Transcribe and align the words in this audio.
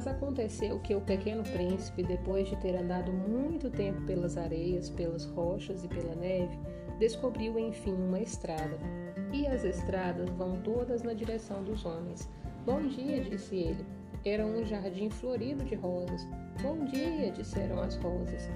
Mas 0.00 0.06
aconteceu 0.06 0.78
que 0.78 0.94
o 0.94 1.00
pequeno 1.02 1.42
príncipe, 1.42 2.02
depois 2.02 2.48
de 2.48 2.56
ter 2.56 2.74
andado 2.74 3.12
muito 3.12 3.68
tempo 3.68 4.00
pelas 4.06 4.38
areias, 4.38 4.88
pelas 4.88 5.26
rochas 5.26 5.84
e 5.84 5.88
pela 5.88 6.14
neve, 6.14 6.58
descobriu 6.98 7.58
enfim 7.58 7.92
uma 7.92 8.18
estrada. 8.18 8.78
E 9.30 9.46
as 9.46 9.62
estradas 9.62 10.30
vão 10.30 10.56
todas 10.62 11.02
na 11.02 11.12
direção 11.12 11.62
dos 11.62 11.84
homens. 11.84 12.30
Bom 12.64 12.80
dia, 12.86 13.22
disse 13.22 13.54
ele. 13.54 13.84
Era 14.24 14.46
um 14.46 14.64
jardim 14.64 15.10
florido 15.10 15.62
de 15.64 15.74
rosas. 15.74 16.26
Bom 16.62 16.82
dia, 16.86 17.30
disseram 17.32 17.82
as 17.82 17.96
rosas. 17.96 18.48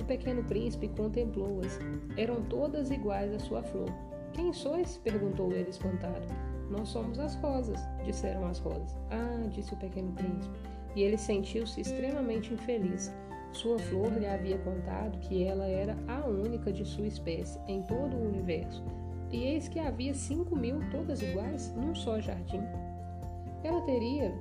O 0.00 0.04
pequeno 0.04 0.44
príncipe 0.44 0.86
contemplou-as. 0.86 1.80
Eram 2.16 2.44
todas 2.44 2.92
iguais 2.92 3.34
à 3.34 3.40
sua 3.40 3.64
flor. 3.64 3.90
Quem 4.32 4.52
sois? 4.52 4.98
perguntou 4.98 5.50
ele 5.50 5.70
espantado. 5.70 6.28
Nós 6.70 6.90
somos 6.90 7.18
as 7.18 7.34
rosas, 7.34 7.80
disseram 8.04 8.46
as 8.46 8.60
rosas. 8.60 8.96
Ah, 9.10 9.48
disse 9.48 9.74
o 9.74 9.76
pequeno 9.76 10.12
príncipe. 10.12 10.71
E 10.94 11.02
ele 11.02 11.18
sentiu-se 11.18 11.80
extremamente 11.80 12.52
infeliz. 12.52 13.14
Sua 13.52 13.78
flor 13.78 14.12
lhe 14.12 14.26
havia 14.26 14.58
contado 14.58 15.18
que 15.18 15.44
ela 15.44 15.66
era 15.66 15.96
a 16.08 16.26
única 16.26 16.72
de 16.72 16.84
sua 16.84 17.06
espécie 17.06 17.60
em 17.68 17.82
todo 17.82 18.16
o 18.16 18.28
universo. 18.28 18.82
E 19.30 19.44
eis 19.44 19.68
que 19.68 19.78
havia 19.78 20.14
cinco 20.14 20.56
mil 20.56 20.78
todas 20.90 21.22
iguais 21.22 21.74
num 21.74 21.94
só 21.94 22.20
jardim. 22.20 22.62
Ela 23.62 23.80
teria 23.82 24.32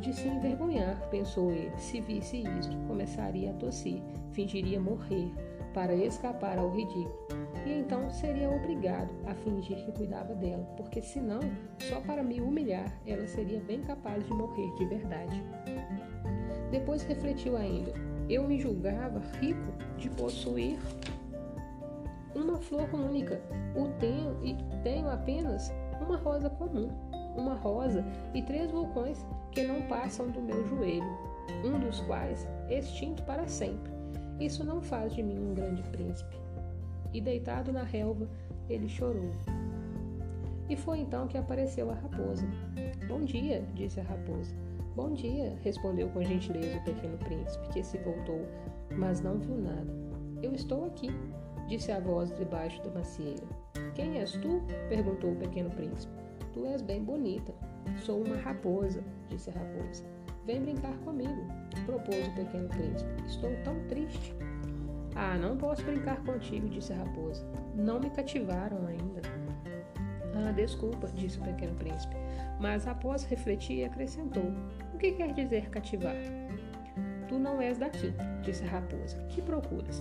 de 0.00 0.12
se 0.12 0.28
envergonhar, 0.28 1.00
pensou 1.08 1.50
ele. 1.50 1.72
Se 1.78 2.00
visse 2.00 2.42
isto, 2.58 2.76
começaria 2.86 3.50
a 3.50 3.54
tossir, 3.54 4.02
fingiria 4.32 4.80
morrer 4.80 5.30
para 5.72 5.94
escapar 5.94 6.58
ao 6.58 6.70
ridículo. 6.70 7.26
E 7.66 7.72
então 7.72 8.10
seria 8.10 8.50
obrigado 8.50 9.12
a 9.26 9.34
fingir 9.34 9.84
que 9.84 9.92
cuidava 9.92 10.34
dela, 10.34 10.64
porque 10.76 11.00
senão, 11.00 11.40
só 11.80 12.00
para 12.02 12.22
me 12.22 12.40
humilhar, 12.40 12.94
ela 13.06 13.26
seria 13.26 13.60
bem 13.60 13.80
capaz 13.80 14.24
de 14.24 14.32
morrer 14.32 14.72
de 14.74 14.84
verdade. 14.84 15.42
Depois 16.74 17.04
refletiu 17.04 17.56
ainda: 17.56 17.92
eu 18.28 18.42
me 18.48 18.58
julgava 18.58 19.22
rico 19.40 19.72
de 19.96 20.10
possuir 20.10 20.76
uma 22.34 22.58
flor 22.58 22.92
única, 22.92 23.40
o 23.76 23.86
tenho 24.00 24.36
e 24.42 24.56
tenho 24.82 25.08
apenas 25.08 25.72
uma 26.00 26.16
rosa 26.16 26.50
comum 26.50 26.90
uma 27.36 27.54
rosa 27.54 28.04
e 28.32 28.42
três 28.42 28.70
vulcões 28.70 29.24
que 29.52 29.62
não 29.62 29.82
passam 29.82 30.28
do 30.30 30.40
meu 30.40 30.66
joelho, 30.66 31.18
um 31.64 31.78
dos 31.78 32.00
quais 32.00 32.46
extinto 32.68 33.22
para 33.22 33.46
sempre. 33.46 33.92
Isso 34.40 34.64
não 34.64 34.82
faz 34.82 35.14
de 35.14 35.22
mim 35.22 35.38
um 35.38 35.54
grande 35.54 35.82
príncipe. 35.82 36.36
E 37.12 37.20
deitado 37.20 37.72
na 37.72 37.84
relva, 37.84 38.28
ele 38.68 38.88
chorou. 38.88 39.30
E 40.68 40.76
foi 40.76 40.98
então 40.98 41.28
que 41.28 41.38
apareceu 41.38 41.90
a 41.90 41.94
raposa. 41.94 42.46
Bom 43.06 43.20
dia, 43.20 43.64
disse 43.74 44.00
a 44.00 44.04
raposa. 44.04 44.63
Bom 44.94 45.12
dia, 45.12 45.58
respondeu 45.64 46.08
com 46.10 46.22
gentileza 46.22 46.78
o 46.78 46.84
pequeno 46.84 47.18
príncipe, 47.18 47.68
que 47.70 47.82
se 47.82 47.98
voltou, 47.98 48.46
mas 48.92 49.20
não 49.20 49.40
viu 49.40 49.56
nada. 49.56 49.92
Eu 50.40 50.54
estou 50.54 50.84
aqui, 50.84 51.10
disse 51.66 51.90
a 51.90 51.98
voz 51.98 52.32
debaixo 52.36 52.80
da 52.84 52.90
macieira. 52.90 53.42
Quem 53.96 54.20
és 54.20 54.30
tu? 54.32 54.62
perguntou 54.88 55.32
o 55.32 55.36
pequeno 55.36 55.68
príncipe. 55.70 56.14
Tu 56.52 56.64
és 56.66 56.80
bem 56.80 57.02
bonita. 57.02 57.52
Sou 58.04 58.22
uma 58.22 58.36
raposa, 58.36 59.02
disse 59.28 59.50
a 59.50 59.54
raposa. 59.54 60.04
Vem 60.46 60.62
brincar 60.62 60.96
comigo, 60.98 61.44
propôs 61.86 62.28
o 62.28 62.34
pequeno 62.36 62.68
príncipe. 62.68 63.10
Estou 63.26 63.50
tão 63.64 63.74
triste. 63.88 64.32
Ah, 65.16 65.36
não 65.36 65.56
posso 65.56 65.82
brincar 65.82 66.22
contigo, 66.22 66.68
disse 66.68 66.92
a 66.92 66.96
raposa. 66.98 67.44
Não 67.74 67.98
me 67.98 68.10
cativaram 68.10 68.86
ainda. 68.86 69.22
Ah, 70.36 70.52
desculpa, 70.52 71.08
disse 71.08 71.38
o 71.38 71.42
pequeno 71.42 71.74
príncipe. 71.74 72.14
Mas 72.60 72.86
após 72.86 73.24
refletir, 73.24 73.84
acrescentou: 73.84 74.52
O 74.94 74.96
que 74.96 75.10
quer 75.10 75.32
dizer 75.34 75.68
cativar? 75.70 76.14
Tu 77.28 77.36
não 77.36 77.60
és 77.60 77.76
daqui, 77.76 78.14
disse 78.42 78.62
a 78.62 78.68
raposa. 78.68 79.16
Que 79.28 79.42
procuras? 79.42 80.00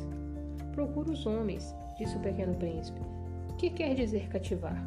Procuro 0.71 1.11
os 1.11 1.25
homens, 1.25 1.75
disse 1.97 2.15
o 2.15 2.19
pequeno 2.19 2.53
príncipe. 2.53 3.01
O 3.49 3.55
que 3.55 3.71
quer 3.71 3.95
dizer 3.95 4.29
cativar? 4.29 4.77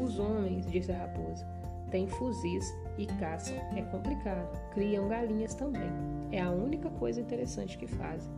Os 0.00 0.18
homens, 0.18 0.66
disse 0.66 0.90
a 0.90 0.96
raposa, 0.96 1.46
têm 1.90 2.08
fuzis 2.08 2.74
e 2.96 3.06
caçam. 3.06 3.56
É 3.76 3.82
complicado. 3.82 4.58
Criam 4.72 5.06
galinhas 5.06 5.54
também. 5.54 5.90
É 6.32 6.40
a 6.40 6.50
única 6.50 6.88
coisa 6.88 7.20
interessante 7.20 7.76
que 7.76 7.86
fazem. 7.86 8.32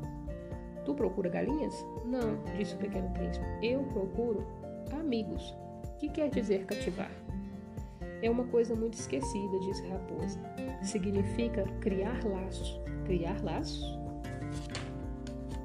Tu 0.84 0.93
procura 0.94 1.31
galinhas? 1.31 1.75
Não, 2.04 2.43
disse 2.59 2.75
o 2.75 2.78
pequeno 2.78 3.09
príncipe. 3.10 3.47
Eu 3.62 3.84
procuro 3.84 4.44
amigos. 4.99 5.56
O 5.94 5.97
que 5.99 6.09
quer 6.09 6.28
dizer 6.28 6.66
cativar? 6.66 7.22
É 8.22 8.31
uma 8.31 8.44
coisa 8.44 8.75
muito 8.75 8.94
esquecida, 8.94 9.59
disse 9.59 9.87
raposa. 9.88 10.38
Significa 10.83 11.65
criar 11.81 12.25
laços. 12.25 12.81
Criar 13.05 13.43
laços? 13.43 13.99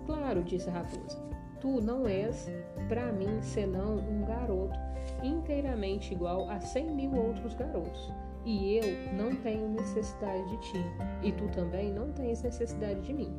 Claro, 0.08 0.44
disse 0.44 0.70
raposa. 0.70 1.22
Tu 1.62 1.82
não 1.82 2.08
és, 2.08 2.50
para 2.90 3.12
mim, 3.14 3.42
senão 3.42 3.98
um 3.98 4.26
garoto 4.26 4.78
inteiramente 5.24 6.14
igual 6.14 6.50
a 6.50 6.60
cem 6.60 6.90
mil 6.92 7.14
outros 7.14 7.54
garotos. 7.54 8.12
E 8.46 8.78
eu 8.78 9.14
não 9.14 9.36
tenho 9.36 9.68
necessidade 9.70 10.50
de 10.50 10.58
ti, 10.58 10.84
e 11.22 11.32
tu 11.34 11.48
também 11.50 11.92
não 11.92 12.12
tens 12.14 12.42
necessidade 12.42 13.02
de 13.02 13.14
mim. 13.14 13.38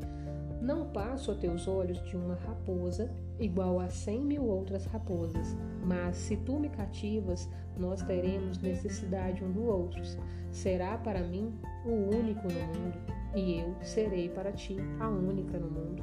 Não 0.61 0.87
passo 0.91 1.31
a 1.31 1.34
teus 1.34 1.67
olhos 1.67 2.03
de 2.05 2.17
uma 2.17 2.34
raposa 2.34 3.11
igual 3.38 3.81
a 3.81 3.88
cem 3.88 4.21
mil 4.21 4.44
outras 4.44 4.84
raposas, 4.87 5.56
mas 5.84 6.16
se 6.16 6.37
tu 6.37 6.59
me 6.59 6.69
cativas, 6.69 7.49
nós 7.76 8.03
teremos 8.03 8.59
necessidade 8.59 9.44
um 9.44 9.53
do 9.53 9.65
outro. 9.65 10.03
Será 10.50 10.97
para 10.99 11.22
mim 11.22 11.54
o 11.84 12.16
único 12.16 12.48
no 12.48 12.60
mundo, 12.60 12.98
e 13.34 13.60
eu 13.60 13.75
serei 13.82 14.28
para 14.28 14.53
ti 14.53 14.77
a 14.98 15.09
única 15.09 15.59
no 15.59 15.71
mundo. 15.71 16.03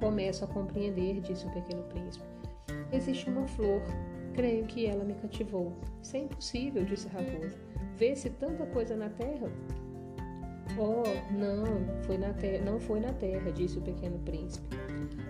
Começo 0.00 0.44
a 0.44 0.48
compreender, 0.48 1.20
disse 1.20 1.46
o 1.46 1.52
pequeno 1.52 1.82
príncipe. 1.84 2.26
Existe 2.92 3.30
uma 3.30 3.46
flor 3.46 3.80
Creio 4.34 4.64
que 4.64 4.84
ela 4.84 5.04
me 5.04 5.14
cativou. 5.14 5.72
Isso 6.02 6.16
é 6.16 6.20
impossível, 6.20 6.84
disse 6.84 7.06
a 7.06 7.12
raposa. 7.12 7.56
Vê-se 7.96 8.28
tanta 8.30 8.66
coisa 8.66 8.96
na 8.96 9.08
terra? 9.08 9.50
Oh, 10.78 11.04
não, 11.32 11.64
foi 12.04 12.18
na 12.18 12.34
não 12.64 12.80
foi 12.80 13.00
na 13.00 13.12
terra, 13.12 13.52
disse 13.52 13.78
o 13.78 13.82
pequeno 13.82 14.18
príncipe. 14.20 14.76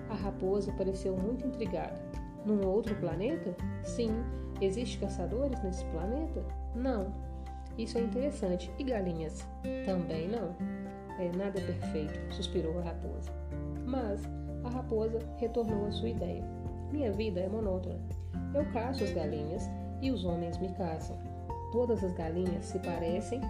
A 0.09 0.15
raposa 0.15 0.73
pareceu 0.73 1.17
muito 1.17 1.47
intrigada. 1.47 2.01
Num 2.45 2.67
outro 2.67 2.95
planeta? 2.97 3.55
Sim. 3.83 4.11
Existem 4.61 5.01
caçadores 5.01 5.61
nesse 5.63 5.85
planeta? 5.87 6.45
Não. 6.75 7.13
Isso 7.77 7.99
é 7.99 8.03
interessante. 8.03 8.71
E 8.79 8.85
galinhas? 8.85 9.47
Também 9.85 10.29
não. 10.29 10.55
É 11.19 11.31
nada 11.37 11.61
perfeito, 11.61 12.19
suspirou 12.33 12.79
a 12.79 12.83
raposa. 12.83 13.31
Mas 13.87 14.23
a 14.65 14.69
raposa 14.69 15.19
retornou 15.39 15.87
à 15.87 15.93
sua 15.93 16.09
ideia. 16.09 16.45
Minha 16.93 17.13
vida 17.13 17.41
é 17.41 17.49
monótona. 17.49 18.01
Eu 18.55 18.65
caço 18.73 19.05
as 19.05 19.13
galinhas 19.13 19.69
e 20.01 20.11
os 20.11 20.25
homens 20.25 20.59
me 20.59 20.69
caçam. 20.75 21.17
Todas 21.73 22.05
as 22.05 22.13
galinhas 22.13 22.65
se 22.67 22.79
parecem 22.79 23.41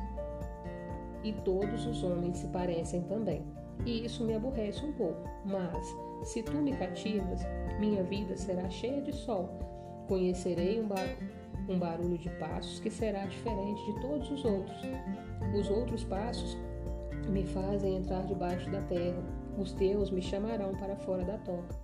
e 1.24 1.32
todos 1.32 1.86
os 1.86 2.04
homens 2.04 2.38
se 2.38 2.46
parecem 2.48 3.02
também. 3.02 3.42
E 3.84 4.04
isso 4.04 4.24
me 4.24 4.34
aborrece 4.34 4.84
um 4.84 4.92
pouco, 4.92 5.28
mas 5.44 5.84
se 6.22 6.42
tu 6.42 6.56
me 6.58 6.76
cativas, 6.76 7.40
minha 7.80 8.02
vida 8.04 8.36
será 8.36 8.68
cheia 8.70 9.02
de 9.02 9.12
sol. 9.12 9.48
Conhecerei 10.06 10.80
um, 10.80 10.86
bar 10.86 11.16
um 11.68 11.78
barulho 11.78 12.18
de 12.18 12.28
passos 12.30 12.78
que 12.78 12.90
será 12.90 13.24
diferente 13.26 13.84
de 13.84 14.00
todos 14.00 14.30
os 14.30 14.44
outros. 14.44 14.76
Os 15.58 15.70
outros 15.70 16.04
passos 16.04 16.56
me 17.28 17.44
fazem 17.44 17.96
entrar 17.96 18.24
debaixo 18.26 18.70
da 18.70 18.80
terra. 18.82 19.22
Os 19.58 19.72
teus 19.72 20.10
me 20.10 20.20
chamarão 20.20 20.74
para 20.74 20.96
fora 20.96 21.24
da 21.24 21.38
toca, 21.38 21.74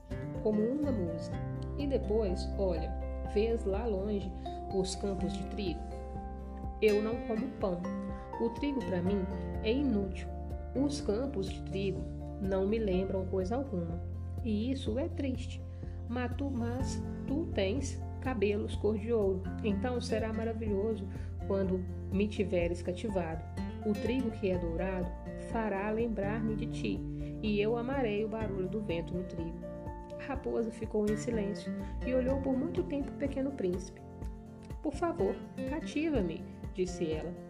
como 0.42 0.60
uma 0.60 0.90
música. 0.90 1.36
E 1.78 1.86
depois, 1.86 2.48
olha, 2.58 2.92
vês 3.32 3.64
lá 3.64 3.86
longe 3.86 4.30
os 4.74 4.94
campos 4.96 5.32
de 5.32 5.44
trigo? 5.46 5.81
Eu 6.82 7.02
não 7.02 7.14
como 7.26 7.46
pão. 7.60 7.81
O 8.40 8.48
trigo 8.50 8.84
para 8.84 9.02
mim 9.02 9.25
é 9.62 9.72
inútil. 9.72 10.28
Os 10.75 11.00
campos 11.00 11.48
de 11.50 11.62
trigo 11.62 12.00
não 12.40 12.66
me 12.66 12.78
lembram 12.78 13.26
coisa 13.26 13.56
alguma. 13.56 14.00
E 14.44 14.70
isso 14.70 14.98
é 14.98 15.08
triste. 15.08 15.62
Mas 16.08 16.34
tu, 16.37 16.50
mas 16.50 17.02
tu 17.26 17.46
tens 17.54 18.00
cabelos 18.20 18.75
cor 18.76 18.98
de 18.98 19.12
ouro. 19.12 19.42
Então 19.62 20.00
será 20.00 20.32
maravilhoso 20.32 21.06
quando 21.46 21.84
me 22.12 22.26
tiveres 22.26 22.82
cativado. 22.82 23.42
O 23.87 23.92
trigo 23.92 24.31
que 24.31 24.50
é 24.50 24.58
dourado 24.58 25.08
fará 25.52 25.90
lembrar-me 25.90 26.54
de 26.54 26.66
ti, 26.66 27.00
e 27.43 27.60
eu 27.60 27.76
amarei 27.76 28.25
o 28.25 28.28
barulho 28.28 28.69
do 28.69 28.81
vento 28.81 29.14
no 29.14 29.25
trigo 29.25 29.70
raposa 30.31 30.70
ficou 30.70 31.04
em 31.06 31.16
silêncio 31.16 31.72
e 32.06 32.14
olhou 32.14 32.40
por 32.40 32.56
muito 32.56 32.82
tempo 32.84 33.10
o 33.10 33.16
pequeno 33.16 33.50
príncipe. 33.50 34.00
Por 34.82 34.94
favor, 34.94 35.34
cativa-me, 35.69 36.44
disse 36.72 37.10
ela. 37.10 37.50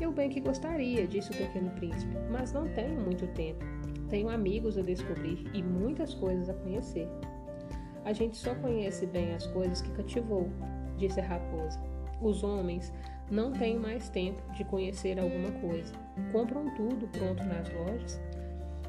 Eu 0.00 0.12
bem 0.12 0.28
que 0.28 0.40
gostaria, 0.40 1.06
disse 1.06 1.30
o 1.32 1.36
pequeno 1.36 1.70
príncipe, 1.70 2.14
mas 2.30 2.52
não 2.52 2.68
tenho 2.68 3.00
muito 3.00 3.26
tempo. 3.28 3.64
Tenho 4.08 4.28
amigos 4.28 4.78
a 4.78 4.82
descobrir 4.82 5.44
e 5.52 5.62
muitas 5.62 6.14
coisas 6.14 6.48
a 6.48 6.54
conhecer. 6.54 7.08
A 8.04 8.12
gente 8.12 8.36
só 8.36 8.54
conhece 8.54 9.06
bem 9.06 9.34
as 9.34 9.46
coisas 9.48 9.82
que 9.82 9.90
cativou, 9.90 10.48
disse 10.96 11.20
a 11.20 11.24
raposa. 11.24 11.78
Os 12.22 12.42
homens 12.42 12.92
não 13.30 13.52
têm 13.52 13.78
mais 13.78 14.08
tempo 14.08 14.40
de 14.52 14.64
conhecer 14.64 15.18
alguma 15.18 15.50
coisa. 15.60 15.92
Compram 16.32 16.74
tudo 16.74 17.06
pronto 17.08 17.44
nas 17.44 17.68
lojas. 17.72 18.20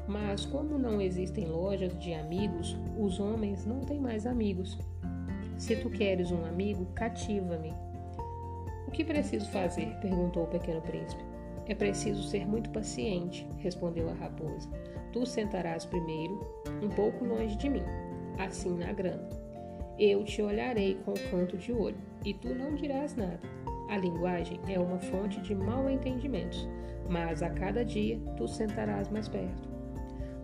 Mas, 0.08 0.46
como 0.46 0.78
não 0.78 1.00
existem 1.00 1.46
lojas 1.46 1.96
de 1.98 2.14
amigos, 2.14 2.76
os 2.98 3.20
homens 3.20 3.66
não 3.66 3.80
têm 3.80 4.00
mais 4.00 4.26
amigos. 4.26 4.78
Se 5.56 5.76
tu 5.76 5.90
queres 5.90 6.32
um 6.32 6.44
amigo, 6.44 6.86
cativa-me. 6.94 7.72
O 8.90 8.92
que 8.92 9.04
preciso 9.04 9.48
fazer? 9.50 9.86
perguntou 10.00 10.42
o 10.42 10.48
pequeno 10.48 10.82
príncipe. 10.82 11.24
É 11.68 11.74
preciso 11.76 12.24
ser 12.24 12.44
muito 12.44 12.70
paciente, 12.70 13.48
respondeu 13.58 14.10
a 14.10 14.14
raposa. 14.14 14.68
Tu 15.12 15.24
sentarás 15.24 15.86
primeiro, 15.86 16.44
um 16.82 16.88
pouco 16.88 17.24
longe 17.24 17.56
de 17.56 17.68
mim, 17.68 17.84
assim 18.36 18.76
na 18.76 18.92
grama. 18.92 19.28
Eu 19.96 20.24
te 20.24 20.42
olharei 20.42 20.96
com 21.04 21.12
o 21.12 21.30
canto 21.30 21.56
de 21.56 21.72
olho, 21.72 22.00
e 22.24 22.34
tu 22.34 22.52
não 22.52 22.74
dirás 22.74 23.14
nada. 23.14 23.38
A 23.88 23.96
linguagem 23.96 24.58
é 24.66 24.76
uma 24.76 24.98
fonte 24.98 25.40
de 25.40 25.54
mal 25.54 25.88
entendimentos, 25.88 26.68
mas 27.08 27.44
a 27.44 27.50
cada 27.50 27.84
dia 27.84 28.18
tu 28.36 28.48
sentarás 28.48 29.08
mais 29.08 29.28
perto. 29.28 29.68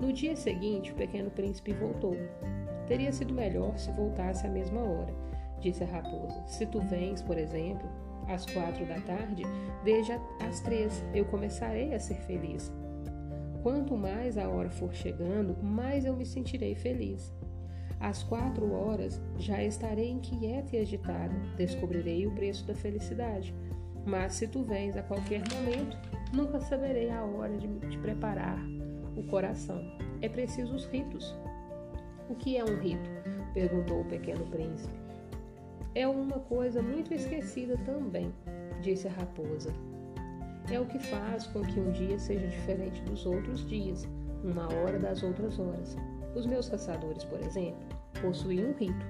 No 0.00 0.12
dia 0.12 0.36
seguinte, 0.36 0.92
o 0.92 0.94
pequeno 0.94 1.32
príncipe 1.32 1.72
voltou. 1.72 2.16
Teria 2.86 3.10
sido 3.10 3.34
melhor 3.34 3.76
se 3.76 3.90
voltasse 3.90 4.46
à 4.46 4.50
mesma 4.50 4.82
hora, 4.82 5.12
disse 5.58 5.82
a 5.82 5.86
raposa. 5.88 6.46
Se 6.46 6.64
tu 6.64 6.80
vens, 6.82 7.20
por 7.20 7.36
exemplo, 7.36 8.05
às 8.28 8.46
quatro 8.46 8.84
da 8.86 9.00
tarde, 9.00 9.42
desde 9.84 10.12
às 10.40 10.60
três 10.60 11.04
eu 11.14 11.24
começarei 11.26 11.94
a 11.94 12.00
ser 12.00 12.16
feliz. 12.22 12.72
Quanto 13.62 13.96
mais 13.96 14.38
a 14.38 14.48
hora 14.48 14.70
for 14.70 14.94
chegando, 14.94 15.56
mais 15.62 16.04
eu 16.04 16.14
me 16.14 16.24
sentirei 16.24 16.74
feliz. 16.74 17.32
Às 17.98 18.22
quatro 18.22 18.72
horas 18.72 19.20
já 19.38 19.62
estarei 19.62 20.10
inquieta 20.10 20.76
e 20.76 20.80
agitada, 20.80 21.34
descobrirei 21.56 22.26
o 22.26 22.30
preço 22.32 22.66
da 22.66 22.74
felicidade. 22.74 23.54
Mas 24.04 24.34
se 24.34 24.46
tu 24.46 24.62
vens 24.62 24.96
a 24.96 25.02
qualquer 25.02 25.42
momento, 25.52 25.98
nunca 26.32 26.60
saberei 26.60 27.10
a 27.10 27.24
hora 27.24 27.56
de, 27.56 27.66
de 27.66 27.98
preparar 27.98 28.58
o 29.16 29.22
coração. 29.24 29.82
É 30.20 30.28
preciso 30.28 30.74
os 30.74 30.86
ritos. 30.86 31.34
O 32.28 32.34
que 32.34 32.56
é 32.56 32.64
um 32.64 32.78
rito? 32.78 33.10
perguntou 33.52 34.02
o 34.02 34.04
pequeno 34.04 34.46
príncipe. 34.46 35.05
É 35.96 36.06
uma 36.06 36.40
coisa 36.40 36.82
muito 36.82 37.14
esquecida 37.14 37.74
também, 37.86 38.30
disse 38.82 39.08
a 39.08 39.10
raposa. 39.10 39.72
É 40.70 40.78
o 40.78 40.84
que 40.84 40.98
faz 40.98 41.46
com 41.46 41.62
que 41.62 41.80
um 41.80 41.90
dia 41.90 42.18
seja 42.18 42.46
diferente 42.46 43.00
dos 43.04 43.24
outros 43.24 43.66
dias, 43.66 44.06
uma 44.44 44.70
hora 44.74 44.98
das 44.98 45.22
outras 45.22 45.58
horas. 45.58 45.96
Os 46.34 46.44
meus 46.44 46.68
caçadores, 46.68 47.24
por 47.24 47.40
exemplo, 47.40 47.80
possuem 48.20 48.66
um 48.66 48.74
rito. 48.74 49.06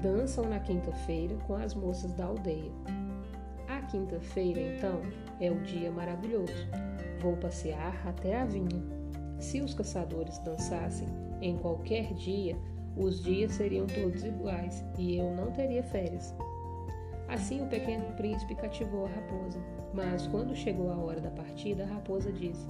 Dançam 0.00 0.48
na 0.48 0.60
quinta-feira 0.60 1.34
com 1.48 1.56
as 1.56 1.74
moças 1.74 2.12
da 2.12 2.26
aldeia. 2.26 2.70
A 3.66 3.82
quinta-feira, 3.82 4.60
então, 4.60 5.02
é 5.40 5.50
o 5.50 5.60
dia 5.62 5.90
maravilhoso. 5.90 6.68
Vou 7.20 7.36
passear 7.36 8.00
até 8.06 8.40
a 8.40 8.44
vinha. 8.44 8.80
Se 9.40 9.60
os 9.60 9.74
caçadores 9.74 10.38
dançassem 10.38 11.08
em 11.40 11.58
qualquer 11.58 12.14
dia, 12.14 12.56
os 12.98 13.22
dias 13.22 13.52
seriam 13.52 13.86
todos 13.86 14.24
iguais 14.24 14.84
e 14.98 15.16
eu 15.16 15.30
não 15.34 15.50
teria 15.52 15.82
férias. 15.82 16.34
Assim 17.28 17.62
o 17.62 17.66
pequeno 17.66 18.12
príncipe 18.16 18.54
cativou 18.54 19.06
a 19.06 19.08
raposa, 19.08 19.60
mas 19.92 20.26
quando 20.26 20.56
chegou 20.56 20.90
a 20.90 20.96
hora 20.96 21.20
da 21.20 21.30
partida, 21.30 21.84
a 21.84 21.86
raposa 21.86 22.32
disse: 22.32 22.66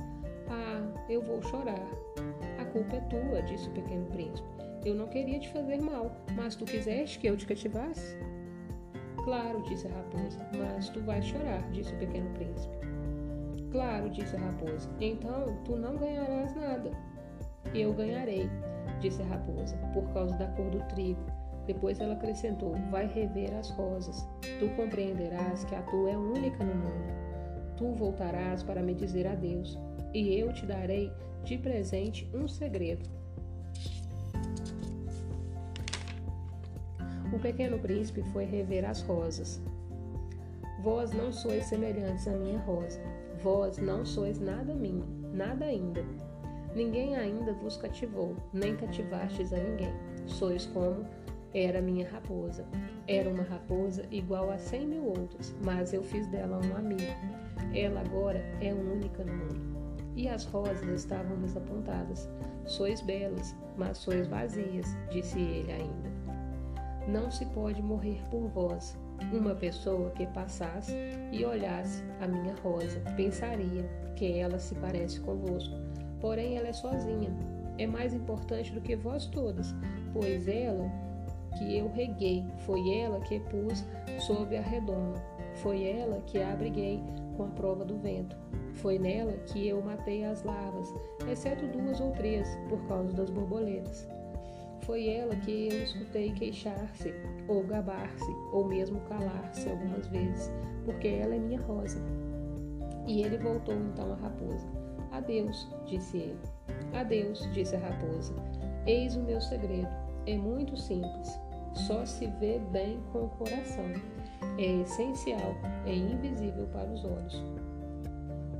Ah, 0.49 0.87
eu 1.09 1.23
vou 1.23 1.41
chorar 1.43 1.89
culpa 2.69 2.97
é 2.97 3.01
tua, 3.01 3.43
disse 3.43 3.69
o 3.69 3.73
pequeno 3.73 4.07
príncipe. 4.07 4.49
Eu 4.85 4.95
não 4.95 5.09
queria 5.09 5.39
te 5.39 5.49
fazer 5.49 5.81
mal, 5.81 6.13
mas 6.35 6.55
tu 6.55 6.65
quiseste 6.65 7.19
que 7.19 7.27
eu 7.27 7.37
te 7.37 7.47
cativasse? 7.47 8.17
Claro, 9.25 9.63
disse 9.63 9.87
a 9.87 9.91
raposa, 9.91 10.39
mas 10.57 10.89
tu 10.89 11.01
vais 11.01 11.25
chorar, 11.25 11.63
disse 11.71 11.93
o 11.93 11.99
pequeno 11.99 12.31
príncipe. 12.31 12.79
Claro, 13.71 14.09
disse 14.09 14.35
a 14.37 14.39
raposa, 14.39 14.89
então 15.01 15.59
tu 15.65 15.77
não 15.77 15.97
ganharás 15.97 16.55
nada. 16.55 16.91
Eu 17.75 17.93
ganharei, 17.93 18.49
disse 19.01 19.23
a 19.23 19.27
raposa, 19.27 19.77
por 19.93 20.05
causa 20.13 20.37
da 20.37 20.47
cor 20.49 20.71
do 20.71 20.81
trigo. 20.89 21.21
Depois 21.67 22.01
ela 22.01 22.15
acrescentou: 22.15 22.75
Vai 22.91 23.07
rever 23.07 23.55
as 23.55 23.71
rosas. 23.71 24.27
Tu 24.59 24.69
compreenderás 24.77 25.65
que 25.65 25.75
a 25.75 25.83
tua 25.83 26.11
é 26.11 26.17
única 26.17 26.65
no 26.65 26.75
mundo. 26.75 27.13
Tu 27.77 27.95
voltarás 27.95 28.63
para 28.63 28.83
me 28.83 28.95
dizer 28.95 29.27
adeus, 29.27 29.79
e 30.15 30.35
eu 30.35 30.53
te 30.53 30.65
darei 30.67 31.13
de 31.45 31.59
presente 31.59 32.29
um 32.35 32.49
segredo. 32.49 33.09
O 37.33 37.39
pequeno 37.39 37.79
príncipe 37.79 38.23
foi 38.33 38.45
rever 38.47 38.85
as 38.85 39.03
rosas. 39.03 39.61
Vós 40.83 41.13
não 41.13 41.33
sois 41.33 41.67
semelhantes 41.67 42.27
à 42.27 42.33
minha 42.33 42.59
rosa. 42.61 43.01
Vós 43.43 43.79
não 43.79 44.05
sois 44.05 44.41
nada 44.41 44.75
minha, 44.75 45.05
nada 45.33 45.67
ainda. 45.67 46.05
Ninguém 46.75 47.17
ainda 47.17 47.53
vos 47.53 47.77
cativou, 47.77 48.37
nem 48.53 48.77
cativastes 48.77 49.53
a 49.53 49.59
ninguém. 49.59 49.93
Sois 50.27 50.67
como 50.67 51.07
era 51.55 51.81
minha 51.81 52.09
raposa. 52.09 52.67
Era 53.07 53.31
uma 53.31 53.43
raposa 53.43 54.05
igual 54.11 54.51
a 54.51 54.59
cem 54.59 54.87
mil 54.87 55.07
outras, 55.07 55.55
mas 55.65 55.93
eu 55.93 56.03
fiz 56.03 56.27
dela 56.29 56.61
um 56.65 56.77
amigo. 56.77 57.03
Ela 57.75 58.01
agora 58.01 58.39
é 58.61 58.73
única 58.73 59.25
no 59.25 59.35
mundo 59.35 59.79
e 60.19 60.29
as 60.29 60.45
rosas 60.47 60.89
estavam 60.89 61.37
desapontadas. 61.39 62.29
Sois 62.67 63.01
belas, 63.01 63.55
mas 63.77 63.99
sois 63.99 64.27
vazias, 64.27 64.97
disse 65.11 65.39
ele 65.39 65.73
ainda. 65.73 66.09
Não 67.07 67.31
se 67.31 67.47
pode 67.47 67.81
morrer 67.81 68.21
por 68.29 68.49
vós. 68.49 68.99
Uma 69.33 69.55
pessoa 69.55 70.11
que 70.11 70.27
passasse 70.27 70.93
e 71.33 71.45
olhasse 71.45 72.05
a 72.21 72.27
minha 72.27 72.55
rosa 72.63 73.01
pensaria 73.17 73.85
que 74.17 74.39
ela 74.39 74.59
se 74.59 74.75
parece 74.75 75.21
convosco, 75.21 75.75
porém 76.21 76.57
ela 76.57 76.69
é 76.69 76.73
sozinha. 76.73 77.31
É 77.79 77.87
mais 77.87 78.13
importante 78.13 78.73
do 78.73 78.81
que 78.81 78.97
vós 78.97 79.27
todas, 79.27 79.75
pois 80.13 80.49
ela 80.49 80.91
que 81.57 81.77
eu 81.77 81.89
reguei, 81.93 82.45
foi 82.59 82.99
ela 82.99 83.21
que 83.21 83.41
pus 83.41 83.85
sob 84.21 84.57
a 84.57 84.61
redoma, 84.61 85.15
foi 85.57 85.85
ela 85.85 86.21
que 86.27 86.41
abriguei 86.41 87.03
com 87.37 87.45
a 87.45 87.49
prova 87.49 87.85
do 87.85 87.97
vento. 87.99 88.37
Foi 88.75 88.99
nela 88.99 89.33
que 89.47 89.67
eu 89.67 89.83
matei 89.83 90.25
as 90.25 90.43
larvas, 90.45 90.93
exceto 91.29 91.67
duas 91.67 92.01
ou 92.01 92.13
três, 92.13 92.49
por 92.69 92.81
causa 92.87 93.13
das 93.13 93.31
borboletas. 93.31 94.07
Foi 94.83 95.09
ela 95.09 95.35
que 95.37 95.69
eu 95.69 95.83
escutei 95.83 96.33
queixar-se, 96.33 97.13
ou 97.49 97.65
gabar-se, 97.65 98.31
ou 98.53 98.65
mesmo 98.67 99.01
calar-se 99.03 99.69
algumas 99.69 100.07
vezes, 100.07 100.51
porque 100.85 101.09
ela 101.09 101.35
é 101.35 101.39
minha 101.39 101.61
rosa. 101.61 102.01
E 103.07 103.23
ele 103.23 103.39
voltou 103.39 103.75
então 103.75 104.13
à 104.13 104.17
raposa. 104.17 104.78
Adeus, 105.19 105.69
disse 105.85 106.17
ele. 106.17 106.39
Adeus, 106.95 107.41
disse 107.53 107.75
a 107.75 107.81
raposa. 107.81 108.33
Eis 108.87 109.17
o 109.17 109.21
meu 109.21 109.41
segredo. 109.41 109.89
É 110.27 110.37
muito 110.37 110.77
simples. 110.77 111.41
Só 111.75 112.07
se 112.07 112.29
vê 112.39 112.61
bem 112.71 113.01
com 113.13 113.25
o 113.25 113.29
coração. 113.31 113.93
É 114.59 114.83
essencial, 114.83 115.57
é 115.85 115.95
invisível 115.95 116.67
para 116.69 116.89
os 116.89 117.05
olhos. 117.05 117.45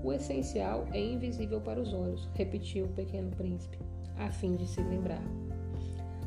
O 0.03 0.13
essencial 0.13 0.85
é 0.93 1.01
invisível 1.01 1.61
para 1.61 1.81
os 1.81 1.93
olhos, 1.93 2.29
repetiu 2.35 2.87
o 2.87 2.93
pequeno 2.93 3.31
príncipe, 3.31 3.79
a 4.17 4.31
fim 4.31 4.57
de 4.57 4.67
se 4.67 4.81
lembrar. 4.81 5.23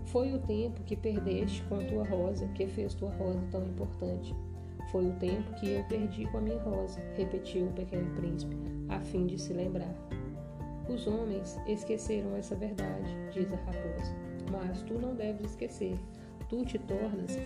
Foi 0.05 0.33
o 0.33 0.39
tempo 0.39 0.81
que 0.83 0.95
perdeste 0.95 1.61
com 1.63 1.75
a 1.75 1.83
tua 1.85 2.05
rosa 2.05 2.47
que 2.50 2.67
fez 2.67 2.93
tua 2.93 3.11
rosa 3.15 3.41
tão 3.51 3.65
importante. 3.65 4.33
Foi 4.91 5.07
o 5.07 5.13
tempo 5.13 5.53
que 5.55 5.71
eu 5.71 5.83
perdi 5.85 6.25
com 6.31 6.38
a 6.38 6.41
minha 6.41 6.61
rosa, 6.61 7.01
repetiu 7.15 7.67
o 7.67 7.73
pequeno 7.73 8.13
príncipe, 8.15 8.55
a 8.89 9.00
fim 9.00 9.25
de 9.25 9.39
se 9.39 9.53
lembrar. 9.53 9.95
Os 10.93 11.07
homens 11.07 11.60
esqueceram 11.67 12.36
essa 12.36 12.55
verdade, 12.55 13.15
diz 13.31 13.51
a 13.51 13.55
raposa, 13.55 14.13
mas 14.51 14.81
tu 14.83 14.95
não 14.95 15.15
deves 15.15 15.51
esquecer 15.51 15.98
tu 16.51 16.65
te 16.65 16.77
tornas 16.79 17.38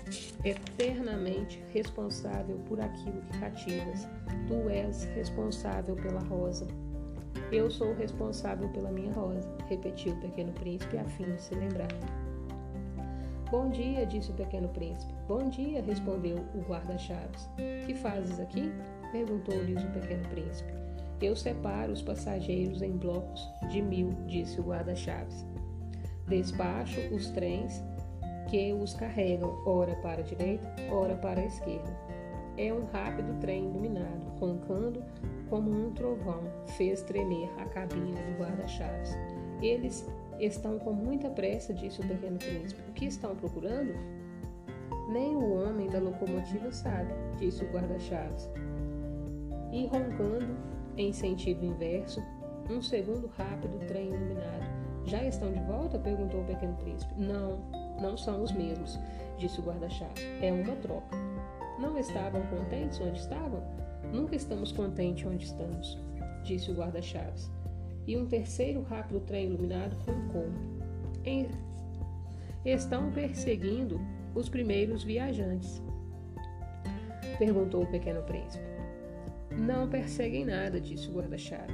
eternamente 0.43 1.63
responsável 1.71 2.57
por 2.67 2.81
aquilo 2.81 3.21
que 3.21 3.39
cativas. 3.39 4.07
Tu 4.47 4.69
és 4.69 5.03
responsável 5.15 5.95
pela 5.95 6.21
rosa. 6.21 6.65
Eu 7.51 7.69
sou 7.69 7.93
responsável 7.93 8.67
pela 8.69 8.91
minha 8.91 9.13
rosa, 9.13 9.47
repetiu 9.69 10.13
o 10.13 10.21
pequeno 10.21 10.51
príncipe 10.53 10.97
a 10.97 11.05
fim 11.05 11.25
de 11.35 11.39
se 11.39 11.53
lembrar. 11.53 11.87
Bom 13.51 13.69
dia, 13.69 14.07
disse 14.07 14.31
o 14.31 14.33
pequeno 14.33 14.69
príncipe. 14.69 15.13
Bom 15.27 15.49
dia, 15.49 15.83
respondeu 15.83 16.37
o 16.55 16.61
guarda-chaves. 16.67 17.47
Que 17.85 17.93
fazes 17.93 18.39
aqui? 18.39 18.71
perguntou-lhes 19.11 19.83
o 19.83 19.87
pequeno 19.91 20.27
príncipe. 20.29 20.84
Eu 21.21 21.35
separo 21.35 21.93
os 21.93 22.01
passageiros 22.01 22.81
em 22.81 22.91
blocos 22.91 23.47
de 23.69 23.81
mil, 23.81 24.09
disse 24.27 24.59
o 24.59 24.63
guarda-chaves. 24.63 25.45
Despacho 26.27 26.99
os 27.13 27.29
trens 27.29 27.83
que 28.49 28.73
os 28.73 28.93
carregam 28.93 29.61
ora 29.65 29.95
para 29.97 30.21
a 30.21 30.23
direita, 30.23 30.67
ora 30.91 31.15
para 31.15 31.41
a 31.41 31.45
esquerda. 31.45 31.97
É 32.57 32.73
um 32.73 32.85
rápido 32.85 33.39
trem 33.39 33.65
iluminado, 33.65 34.25
roncando 34.39 35.03
como 35.49 35.71
um 35.71 35.91
trovão, 35.91 36.41
fez 36.77 37.01
tremer 37.01 37.49
a 37.59 37.65
cabine 37.65 38.13
do 38.13 38.39
guarda-chaves. 38.39 39.15
Eles 39.61 40.07
estão 40.39 40.79
com 40.79 40.91
muita 40.91 41.29
pressa, 41.29 41.73
disse 41.73 42.01
o 42.01 42.07
pequeno 42.07 42.37
príncipe. 42.37 42.81
O 42.89 42.93
que 42.93 43.05
estão 43.05 43.35
procurando? 43.35 43.93
Nem 45.09 45.35
o 45.35 45.53
homem 45.53 45.87
da 45.87 45.99
locomotiva 45.99 46.71
sabe, 46.71 47.13
disse 47.37 47.63
o 47.63 47.71
guarda-chaves. 47.71 48.49
E 49.71 49.85
roncando 49.87 50.74
em 50.97 51.11
sentido 51.11 51.65
inverso, 51.65 52.21
um 52.69 52.81
segundo 52.81 53.27
rápido 53.37 53.79
trem 53.87 54.07
iluminado. 54.07 54.65
Já 55.05 55.23
estão 55.23 55.51
de 55.51 55.59
volta? 55.61 55.99
perguntou 55.99 56.41
o 56.41 56.45
pequeno 56.45 56.75
príncipe. 56.77 57.13
Não, 57.15 57.59
não 58.01 58.17
são 58.17 58.41
os 58.41 58.51
mesmos, 58.51 58.99
disse 59.37 59.59
o 59.59 59.63
guarda-chaves. 59.63 60.23
É 60.41 60.51
uma 60.51 60.75
troca. 60.77 61.15
Não 61.79 61.97
estavam 61.97 62.41
contentes 62.47 62.99
onde 62.99 63.19
estavam? 63.19 63.61
Nunca 64.11 64.35
estamos 64.35 64.71
contentes 64.71 65.25
onde 65.25 65.45
estamos, 65.45 65.97
disse 66.43 66.71
o 66.71 66.75
guarda-chaves. 66.75 67.51
E 68.07 68.17
um 68.17 68.25
terceiro 68.25 68.81
rápido 68.83 69.19
trem 69.19 69.47
iluminado 69.47 69.95
roncou. 70.05 70.49
Estão 72.65 73.11
perseguindo 73.11 74.01
os 74.33 74.49
primeiros 74.49 75.03
viajantes? 75.03 75.83
Perguntou 77.37 77.83
o 77.83 77.87
pequeno 77.87 78.23
príncipe. 78.23 78.64
Não 79.57 79.87
perseguem 79.87 80.45
nada, 80.45 80.79
disse 80.79 81.09
o 81.09 81.13
guarda-chave. 81.13 81.73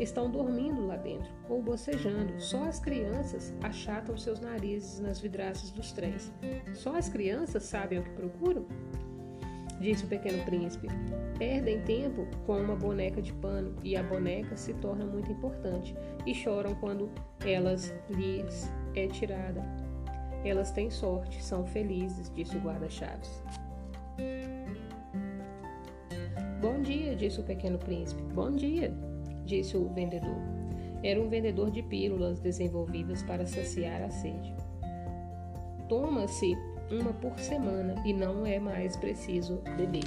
Estão 0.00 0.30
dormindo 0.30 0.86
lá 0.86 0.96
dentro, 0.96 1.30
ou 1.48 1.62
bocejando. 1.62 2.40
Só 2.40 2.64
as 2.64 2.80
crianças 2.80 3.54
achatam 3.62 4.16
seus 4.16 4.40
narizes 4.40 4.98
nas 4.98 5.20
vidraças 5.20 5.70
dos 5.70 5.92
trens. 5.92 6.32
Só 6.72 6.96
as 6.96 7.08
crianças 7.08 7.62
sabem 7.64 7.98
o 7.98 8.02
que 8.02 8.10
procuram? 8.10 8.66
Disse 9.80 10.04
o 10.04 10.08
pequeno 10.08 10.42
príncipe. 10.44 10.88
Perdem 11.38 11.82
tempo 11.82 12.26
com 12.46 12.58
uma 12.58 12.76
boneca 12.76 13.20
de 13.20 13.32
pano 13.34 13.74
e 13.82 13.96
a 13.96 14.02
boneca 14.02 14.56
se 14.56 14.72
torna 14.74 15.04
muito 15.04 15.30
importante 15.30 15.94
e 16.24 16.34
choram 16.34 16.74
quando 16.76 17.10
elas 17.44 17.92
lhes 18.08 18.70
é 18.94 19.06
tirada. 19.06 19.62
Elas 20.44 20.70
têm 20.72 20.90
sorte, 20.90 21.42
são 21.42 21.64
felizes, 21.66 22.32
disse 22.34 22.56
o 22.56 22.60
guarda-chaves. 22.60 23.42
Bom 26.62 26.80
dia, 26.80 27.16
disse 27.16 27.40
o 27.40 27.42
pequeno 27.42 27.76
príncipe. 27.76 28.22
Bom 28.34 28.52
dia, 28.52 28.94
disse 29.44 29.76
o 29.76 29.88
vendedor. 29.88 30.36
Era 31.02 31.20
um 31.20 31.28
vendedor 31.28 31.72
de 31.72 31.82
pílulas 31.82 32.38
desenvolvidas 32.38 33.20
para 33.24 33.44
saciar 33.44 34.00
a 34.00 34.08
sede. 34.08 34.54
Toma-se 35.88 36.56
uma 36.88 37.12
por 37.14 37.36
semana 37.36 38.00
e 38.06 38.12
não 38.12 38.46
é 38.46 38.60
mais 38.60 38.96
preciso 38.96 39.60
beber. 39.76 40.04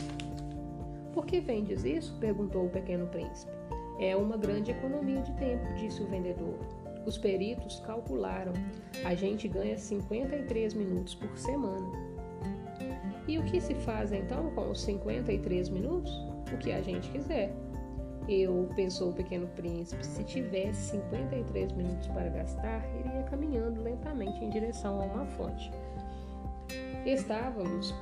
Por 1.13 1.25
que 1.25 1.41
vendes 1.41 1.83
isso? 1.83 2.17
perguntou 2.21 2.67
o 2.67 2.69
pequeno 2.69 3.07
príncipe. 3.07 3.51
É 3.99 4.15
uma 4.15 4.37
grande 4.37 4.71
economia 4.71 5.21
de 5.23 5.33
tempo, 5.33 5.73
disse 5.73 6.01
o 6.01 6.07
vendedor. 6.07 6.57
Os 7.05 7.17
peritos 7.17 7.81
calcularam. 7.81 8.53
A 9.03 9.13
gente 9.13 9.49
ganha 9.49 9.77
53 9.77 10.73
minutos 10.73 11.15
por 11.15 11.37
semana. 11.37 11.91
E 13.27 13.37
o 13.37 13.43
que 13.43 13.59
se 13.59 13.75
faz 13.75 14.13
então 14.13 14.51
com 14.51 14.71
os 14.71 14.79
53 14.83 15.67
minutos? 15.67 16.34
O 16.55 16.57
que 16.57 16.71
a 16.71 16.81
gente 16.81 17.09
quiser. 17.09 17.53
Eu, 18.29 18.69
pensou 18.75 19.09
o 19.09 19.13
pequeno 19.13 19.45
príncipe, 19.49 20.03
se 20.05 20.23
tivesse 20.23 20.91
53 20.91 21.73
minutos 21.73 22.07
para 22.07 22.29
gastar, 22.29 22.81
iria 22.97 23.23
caminhando 23.23 23.83
lentamente 23.83 24.43
em 24.43 24.49
direção 24.49 25.01
a 25.01 25.03
uma 25.03 25.25
fonte. 25.25 25.69
Estávamos 27.05 27.93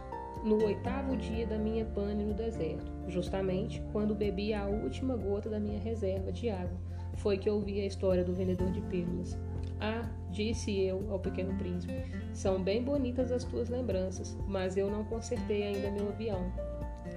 no 0.44 0.64
oitavo 0.64 1.18
dia 1.18 1.48
da 1.48 1.58
minha 1.58 1.84
pane 1.84 2.24
no 2.24 2.34
deserto, 2.34 2.90
justamente 3.08 3.84
quando 3.92 4.14
bebi 4.14 4.54
a 4.54 4.68
última 4.68 5.18
gota 5.18 5.50
da 5.50 5.60
minha 5.60 5.80
reserva 5.80 6.32
de 6.32 6.50
água 6.50 6.78
foi 7.18 7.38
que 7.38 7.50
ouvi 7.50 7.82
a 7.82 7.86
história 7.86 8.24
do 8.24 8.34
vendedor 8.34 8.72
de 8.72 8.82
pílulas. 8.82 9.38
Ah, 9.80 10.10
disse 10.30 10.80
eu 10.80 11.12
ao 11.12 11.20
pequeno 11.20 11.58
príncipe, 11.58 11.94
são 12.34 12.62
bem 12.64 12.84
bonitas 12.84 13.32
as 13.32 13.44
tuas 13.44 13.70
lembranças, 13.70 14.38
mas 14.48 14.78
eu 14.78 14.90
não 14.90 15.04
consertei 15.04 15.64
ainda 15.64 15.92
meu 15.92 16.10
avião. 16.10 16.52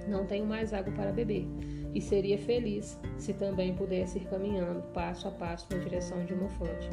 Não 0.07 0.25
tenho 0.25 0.45
mais 0.45 0.73
água 0.73 0.93
para 0.93 1.11
beber 1.11 1.47
e 1.93 2.01
seria 2.01 2.37
feliz 2.37 2.99
se 3.17 3.33
também 3.33 3.75
pudesse 3.75 4.19
ir 4.19 4.25
caminhando 4.25 4.81
passo 4.93 5.27
a 5.27 5.31
passo 5.31 5.67
na 5.71 5.79
direção 5.79 6.23
de 6.25 6.33
uma 6.33 6.49
fonte. 6.49 6.89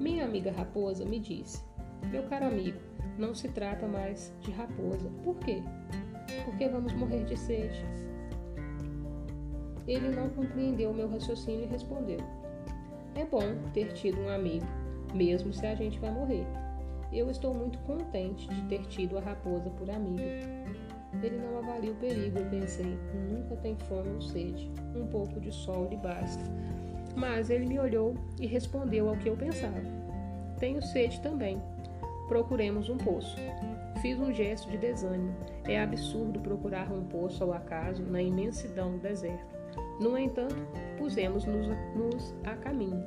Minha 0.00 0.24
amiga 0.24 0.52
raposa 0.52 1.04
me 1.04 1.18
disse: 1.18 1.62
Meu 2.10 2.24
caro 2.24 2.46
amigo, 2.46 2.78
não 3.18 3.34
se 3.34 3.48
trata 3.48 3.86
mais 3.86 4.32
de 4.40 4.50
raposa. 4.50 5.10
Por 5.22 5.36
quê? 5.38 5.62
Porque 6.44 6.68
vamos 6.68 6.92
morrer 6.94 7.24
de 7.24 7.36
sede. 7.36 7.84
Ele 9.86 10.08
não 10.08 10.28
compreendeu 10.30 10.92
meu 10.92 11.08
raciocínio 11.08 11.64
e 11.64 11.68
respondeu: 11.68 12.18
É 13.14 13.24
bom 13.24 13.70
ter 13.72 13.92
tido 13.92 14.20
um 14.20 14.28
amigo, 14.28 14.66
mesmo 15.14 15.52
se 15.52 15.66
a 15.66 15.74
gente 15.74 15.98
vai 15.98 16.10
morrer. 16.10 16.46
Eu 17.12 17.30
estou 17.30 17.54
muito 17.54 17.78
contente 17.80 18.46
de 18.48 18.62
ter 18.68 18.84
tido 18.86 19.16
a 19.16 19.20
raposa 19.20 19.70
por 19.70 19.88
amiga. 19.88 20.57
Ele 21.22 21.38
não 21.38 21.58
avalia 21.58 21.92
o 21.92 21.96
perigo, 21.96 22.38
eu 22.38 22.46
pensei. 22.46 22.98
Nunca 23.30 23.56
tem 23.56 23.76
fome 23.76 24.10
ou 24.10 24.20
sede. 24.20 24.70
Um 24.94 25.06
pouco 25.06 25.40
de 25.40 25.52
sol 25.52 25.88
lhe 25.88 25.96
basta. 25.96 26.42
Mas 27.16 27.50
ele 27.50 27.66
me 27.66 27.78
olhou 27.78 28.14
e 28.38 28.46
respondeu 28.46 29.08
ao 29.08 29.16
que 29.16 29.28
eu 29.28 29.36
pensava. 29.36 29.80
Tenho 30.58 30.82
sede 30.82 31.20
também. 31.20 31.60
Procuremos 32.28 32.88
um 32.88 32.96
poço. 32.96 33.36
Fiz 34.02 34.18
um 34.18 34.32
gesto 34.32 34.70
de 34.70 34.78
desânimo. 34.78 35.34
É 35.64 35.80
absurdo 35.80 36.38
procurar 36.40 36.92
um 36.92 37.04
poço 37.04 37.42
ao 37.42 37.52
acaso 37.52 38.02
na 38.02 38.22
imensidão 38.22 38.92
do 38.92 38.98
deserto. 38.98 39.58
No 40.00 40.16
entanto, 40.16 40.56
pusemos-nos 40.96 41.66
nos 41.96 42.34
a 42.44 42.54
caminho. 42.54 43.04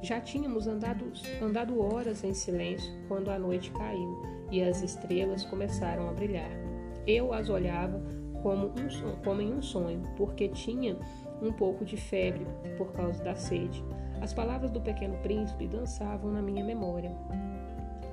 Já 0.00 0.20
tínhamos 0.20 0.66
andado, 0.66 1.12
andado 1.40 1.80
horas 1.80 2.24
em 2.24 2.34
silêncio 2.34 2.92
quando 3.08 3.30
a 3.30 3.38
noite 3.38 3.70
caiu 3.70 4.22
e 4.50 4.62
as 4.62 4.82
estrelas 4.82 5.44
começaram 5.44 6.08
a 6.08 6.12
brilhar. 6.12 6.61
Eu 7.06 7.32
as 7.32 7.48
olhava 7.48 8.00
como, 8.42 8.66
um, 8.66 9.16
como 9.24 9.40
em 9.40 9.52
um 9.54 9.62
sonho, 9.62 10.02
porque 10.16 10.48
tinha 10.48 10.96
um 11.40 11.52
pouco 11.52 11.84
de 11.84 11.96
febre 11.96 12.46
por 12.76 12.92
causa 12.92 13.22
da 13.22 13.34
sede. 13.34 13.82
As 14.20 14.32
palavras 14.32 14.70
do 14.70 14.80
pequeno 14.80 15.16
príncipe 15.18 15.66
dançavam 15.66 16.30
na 16.30 16.40
minha 16.40 16.64
memória. 16.64 17.10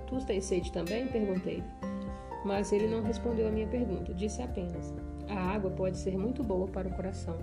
Tu 0.07 0.17
tens 0.25 0.45
sede 0.45 0.71
também? 0.71 1.07
perguntei. 1.07 1.63
Mas 2.43 2.71
ele 2.71 2.87
não 2.87 3.03
respondeu 3.03 3.47
à 3.47 3.51
minha 3.51 3.67
pergunta, 3.67 4.13
disse 4.13 4.41
apenas: 4.41 4.93
A 5.27 5.35
água 5.35 5.69
pode 5.69 5.97
ser 5.97 6.17
muito 6.17 6.43
boa 6.43 6.67
para 6.67 6.87
o 6.87 6.93
coração. 6.93 7.37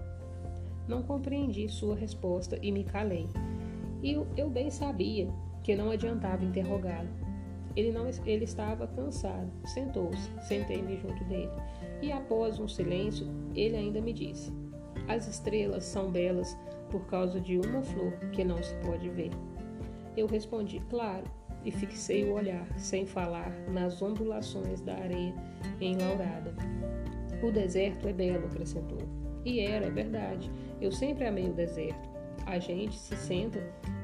Não 0.88 1.02
compreendi 1.02 1.68
sua 1.68 1.94
resposta 1.94 2.58
e 2.62 2.72
me 2.72 2.82
calei. 2.82 3.28
E 4.02 4.12
eu, 4.12 4.26
eu 4.36 4.48
bem 4.48 4.70
sabia 4.70 5.28
que 5.62 5.74
não 5.74 5.90
adiantava 5.90 6.44
interrogá-lo. 6.44 7.25
Ele, 7.76 7.92
não, 7.92 8.08
ele 8.24 8.44
estava 8.44 8.86
cansado. 8.86 9.52
Sentou-se, 9.66 10.30
sentei-me 10.48 10.96
junto 10.96 11.22
dele. 11.24 11.52
E 12.00 12.10
após 12.10 12.58
um 12.58 12.66
silêncio, 12.66 13.26
ele 13.54 13.76
ainda 13.76 14.00
me 14.00 14.12
disse: 14.12 14.52
As 15.06 15.28
estrelas 15.28 15.84
são 15.84 16.10
belas 16.10 16.56
por 16.90 17.06
causa 17.06 17.40
de 17.40 17.58
uma 17.58 17.82
flor 17.82 18.12
que 18.32 18.42
não 18.42 18.62
se 18.62 18.74
pode 18.76 19.08
ver. 19.10 19.30
Eu 20.16 20.26
respondi: 20.26 20.80
Claro, 20.88 21.24
e 21.64 21.70
fixei 21.70 22.24
o 22.24 22.34
olhar, 22.34 22.66
sem 22.78 23.04
falar, 23.04 23.50
nas 23.68 24.00
ondulações 24.00 24.80
da 24.80 24.94
areia 24.94 25.34
enlaurada. 25.80 26.54
O 27.42 27.50
deserto 27.50 28.08
é 28.08 28.12
belo, 28.12 28.46
acrescentou. 28.46 28.98
E 29.44 29.60
era, 29.60 29.86
é 29.86 29.90
verdade. 29.90 30.50
Eu 30.80 30.90
sempre 30.90 31.26
amei 31.26 31.48
o 31.50 31.52
deserto. 31.52 32.08
A 32.46 32.58
gente 32.58 32.96
se 32.96 33.16
senta 33.16 33.60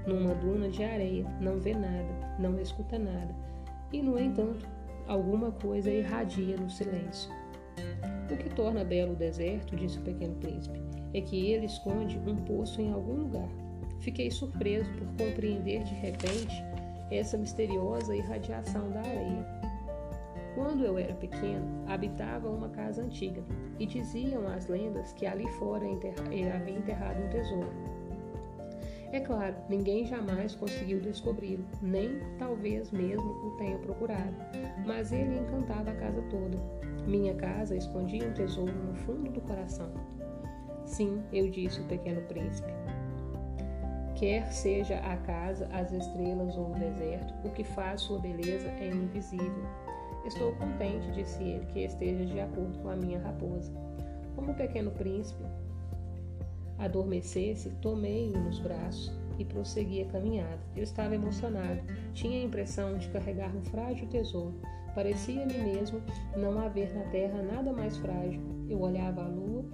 numa 0.07 0.35
duna 0.35 0.69
de 0.69 0.83
areia, 0.83 1.25
não 1.41 1.61
vê 1.61 1.75
nada, 1.75 2.37
não 2.39 2.61
escuta 2.61 2.99
nada. 2.99 3.35
E, 3.93 4.01
no 4.01 4.19
entanto, 4.19 4.69
alguma 5.07 5.53
coisa 5.53 5.91
irradia 5.91 6.57
no 6.57 6.71
silêncio. 6.71 7.31
O 8.31 8.37
que 8.37 8.49
torna 8.51 8.85
belo 8.85 9.13
o 9.13 9.17
deserto, 9.17 9.77
disse 9.77 9.99
o 9.99 10.03
pequeno 10.03 10.35
príncipe, 10.37 10.81
é 11.13 11.21
que 11.21 11.51
ele 11.51 11.67
esconde 11.67 12.19
um 12.27 12.37
poço 12.37 12.81
em 12.81 12.93
algum 12.93 13.15
lugar. 13.15 13.49
Fiquei 14.01 14.31
surpreso 14.31 14.91
por 14.95 15.07
compreender 15.27 15.85
de 15.85 15.95
repente 15.95 16.65
essa 17.11 17.37
misteriosa 17.37 18.17
irradiação 18.17 18.91
da 18.91 19.01
areia. 19.01 19.47
Quando 20.55 20.85
eu 20.85 20.99
era 20.99 21.15
pequeno, 21.15 21.67
habitava 21.87 22.49
uma 22.49 22.69
casa 22.71 23.03
antiga 23.03 23.43
e 23.79 23.87
diziam 23.87 24.47
as 24.49 24.67
lendas 24.67 25.13
que 25.13 25.27
ali 25.27 25.47
fora 25.53 25.85
havia 25.85 26.77
enterrado 26.77 27.23
um 27.23 27.29
tesouro. 27.29 28.02
É 29.13 29.21
claro, 29.21 29.55
ninguém 29.69 30.07
jamais 30.07 30.55
conseguiu 30.55 30.99
descobri-lo, 30.99 31.67
nem 31.83 32.19
talvez 32.39 32.91
mesmo 32.91 33.31
o 33.47 33.51
tenha 33.59 33.77
procurado, 33.77 34.35
mas 34.87 35.13
ele 35.13 35.39
encantava 35.39 35.91
a 35.91 35.95
casa 35.95 36.23
toda. 36.31 36.59
Minha 37.07 37.35
casa 37.35 37.77
escondia 37.77 38.27
um 38.27 38.33
tesouro 38.33 38.73
no 38.73 38.95
fundo 38.95 39.31
do 39.31 39.41
coração. 39.43 39.93
Sim, 40.87 41.23
eu 41.31 41.51
disse 41.51 41.83
o 41.83 41.85
pequeno 41.85 42.23
príncipe. 42.23 42.73
Quer 44.15 44.51
seja 44.51 44.97
a 45.01 45.19
casa, 45.19 45.69
as 45.73 45.93
estrelas 45.93 46.57
ou 46.57 46.71
o 46.71 46.79
deserto, 46.79 47.35
o 47.45 47.51
que 47.51 47.65
faz 47.65 48.01
sua 48.01 48.19
beleza 48.19 48.69
é 48.81 48.89
invisível. 48.89 49.67
Estou 50.25 50.55
contente, 50.55 51.11
disse 51.11 51.43
ele, 51.43 51.67
que 51.67 51.81
esteja 51.81 52.25
de 52.25 52.41
acordo 52.41 52.79
com 52.79 52.89
a 52.89 52.97
minha 52.97 53.19
raposa. 53.19 53.71
Como 54.35 54.53
o 54.53 54.55
pequeno 54.55 54.91
príncipe 54.93 55.45
adormecesse, 56.85 57.71
tomei-o 57.81 58.39
nos 58.39 58.59
braços 58.59 59.13
e 59.39 59.45
prossegui 59.45 60.03
a 60.03 60.07
caminhada. 60.07 60.61
Eu 60.77 60.83
estava 60.83 61.15
emocionado. 61.15 61.81
Tinha 62.13 62.41
a 62.41 62.45
impressão 62.45 62.99
de 62.99 63.09
carregar 63.09 63.55
um 63.55 63.63
frágil 63.63 64.07
tesouro. 64.09 64.55
Parecia-me 64.95 65.57
mesmo 65.59 66.03
não 66.37 66.59
haver 66.59 66.95
na 66.95 67.05
terra 67.05 67.43
nada 67.43 67.73
mais 67.73 67.97
frágil. 67.97 68.41
Eu 68.69 68.81
olhava 68.81 69.25
a 69.25 69.29
lua, 69.29 69.65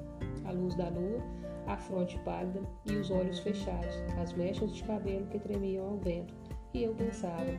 a 0.45 0.53
luz 0.53 0.75
da 0.77 0.89
lua, 0.89 1.21
a 1.67 1.77
fronte 1.77 2.19
pálida 2.25 2.63
e 2.87 2.93
os 2.93 3.11
olhos 3.11 3.41
fechados, 3.41 3.95
as 4.21 4.33
mechas 4.35 4.75
de 4.75 4.83
cabelo 4.85 5.27
que 5.27 5.39
tremiam 5.39 5.87
ao 5.87 5.99
vento, 5.99 6.35
e 6.73 6.85
eu 6.85 6.95
pensava: 6.95 7.51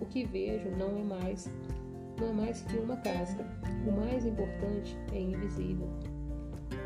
o 0.00 0.06
que 0.06 0.24
vejo 0.24 0.68
não 0.76 0.98
é 0.98 1.04
mais 1.04 1.50
não 2.20 2.30
é 2.30 2.32
mais 2.32 2.62
que 2.62 2.76
uma 2.76 2.96
casca. 2.96 3.44
O 3.86 3.92
mais 3.92 4.26
importante 4.26 4.96
é 5.12 5.20
invisível. 5.20 5.88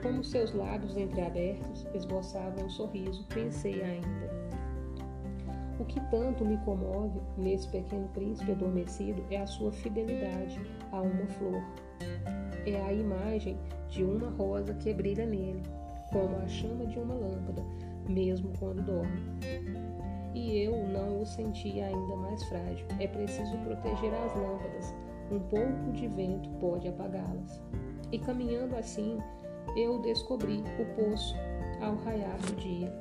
Como 0.02 0.24
seus 0.24 0.52
lábios 0.52 0.96
entreabertos 0.96 1.86
esboçavam 1.94 2.66
um 2.66 2.70
sorriso, 2.70 3.24
pensei 3.28 3.82
ainda. 3.82 4.42
O 5.78 5.84
que 5.84 6.00
tanto 6.10 6.44
me 6.44 6.56
comove 6.58 7.20
nesse 7.36 7.68
pequeno 7.68 8.08
príncipe 8.08 8.52
adormecido 8.52 9.24
é 9.30 9.38
a 9.38 9.46
sua 9.46 9.72
fidelidade 9.72 10.60
a 10.92 11.00
uma 11.00 11.26
flor. 11.26 11.62
É 12.66 12.80
a 12.80 12.92
imagem 12.92 13.58
de 13.88 14.04
uma 14.04 14.30
rosa 14.30 14.74
que 14.74 14.94
brilha 14.94 15.26
nele, 15.26 15.62
como 16.12 16.36
a 16.36 16.46
chama 16.46 16.86
de 16.86 16.98
uma 16.98 17.14
lâmpada, 17.14 17.64
mesmo 18.08 18.52
quando 18.58 18.84
dorme. 18.84 19.22
E 20.34 20.58
eu 20.58 20.86
não 20.88 21.20
o 21.20 21.26
senti 21.26 21.80
ainda 21.80 22.16
mais 22.16 22.42
frágil. 22.44 22.86
É 22.98 23.06
preciso 23.06 23.56
proteger 23.58 24.14
as 24.14 24.34
lâmpadas. 24.34 24.94
Um 25.30 25.40
pouco 25.40 25.92
de 25.92 26.08
vento 26.08 26.48
pode 26.60 26.88
apagá-las. 26.88 27.60
E 28.10 28.18
caminhando 28.18 28.76
assim, 28.76 29.18
eu 29.76 29.98
descobri 30.00 30.62
o 30.78 30.84
poço 30.94 31.34
ao 31.80 31.96
raiar 31.96 32.36
do 32.38 32.56
dia. 32.56 32.92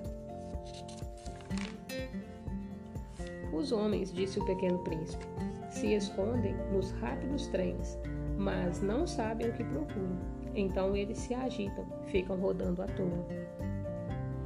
Os 3.54 3.72
homens, 3.72 4.12
disse 4.12 4.40
o 4.40 4.46
pequeno 4.46 4.80
príncipe, 4.80 5.26
se 5.70 5.94
escondem 5.94 6.56
nos 6.72 6.92
rápidos 6.92 7.48
trens, 7.48 7.98
mas 8.38 8.82
não 8.82 9.06
sabem 9.06 9.50
o 9.50 9.54
que 9.54 9.64
procuram. 9.64 10.18
Então 10.56 10.96
eles 10.96 11.18
se 11.18 11.34
agitam, 11.34 11.86
ficam 12.08 12.38
rodando 12.38 12.82
à 12.82 12.88
toa. 12.88 13.26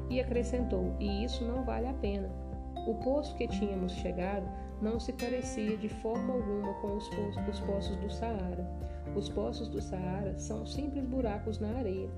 E 0.09 0.19
acrescentou: 0.19 0.95
E 0.99 1.23
isso 1.23 1.43
não 1.45 1.63
vale 1.63 1.87
a 1.87 1.93
pena. 1.93 2.44
O 2.85 2.93
poço 2.93 3.35
que 3.35 3.47
tínhamos 3.47 3.93
chegado 3.93 4.47
não 4.81 4.99
se 4.99 5.11
parecia 5.13 5.75
de 5.75 5.89
forma 5.89 6.33
alguma 6.33 6.73
com 6.75 6.95
os, 6.95 7.09
os 7.49 7.59
poços 7.61 7.95
do 7.97 8.11
Saara. 8.11 8.69
Os 9.15 9.27
poços 9.29 9.69
do 9.69 9.81
Saara 9.81 10.37
são 10.37 10.65
simples 10.65 11.03
buracos 11.05 11.59
na 11.59 11.69
areia. 11.77 12.09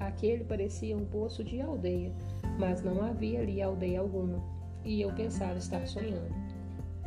Aquele 0.00 0.44
parecia 0.44 0.96
um 0.96 1.04
poço 1.04 1.44
de 1.44 1.60
aldeia, 1.60 2.12
mas 2.58 2.82
não 2.82 3.00
havia 3.02 3.40
ali 3.40 3.62
aldeia 3.62 4.00
alguma, 4.00 4.42
e 4.84 5.00
eu 5.00 5.12
pensava 5.12 5.58
estar 5.58 5.86
sonhando. 5.86 6.34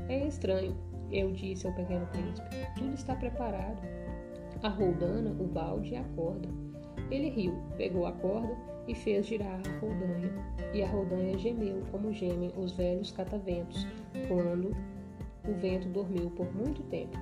É 0.08 0.28
estranho, 0.28 0.76
eu 1.12 1.32
disse 1.32 1.68
ao 1.68 1.74
pequeno 1.74 2.06
príncipe. 2.08 2.48
Tudo 2.78 2.94
está 2.94 3.16
preparado. 3.16 3.82
A 4.64 4.70
roldana, 4.70 5.32
o 5.32 5.48
balde 5.48 5.92
e 5.92 5.96
a 5.96 6.04
corda. 6.16 6.48
Ele 7.10 7.30
riu, 7.30 7.62
pegou 7.78 8.06
a 8.06 8.12
corda 8.12 8.71
e 8.88 8.96
fez 8.96 9.26
girar 9.26 9.60
a 9.66 9.80
roldanha. 9.80 10.32
E 10.74 10.84
a 10.84 10.88
roldanha 10.88 11.38
gemeu 11.38 11.84
como 11.92 12.14
gemem 12.14 12.52
os 12.58 12.72
velhos 12.72 13.12
cataventos 13.12 13.86
quando 14.28 14.76
o 15.48 15.54
vento 15.54 15.88
dormiu 15.90 16.30
por 16.32 16.54
muito 16.56 16.82
tempo. 16.84 17.18